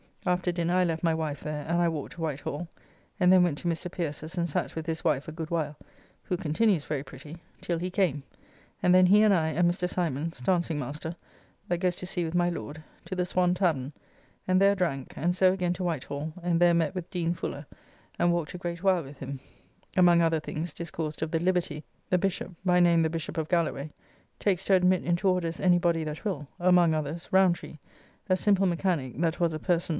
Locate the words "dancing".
10.39-10.77